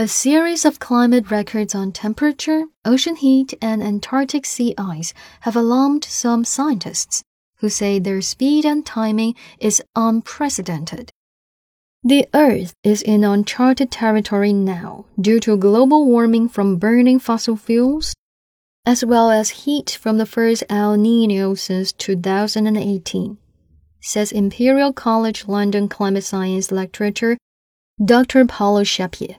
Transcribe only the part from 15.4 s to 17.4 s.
to global warming from burning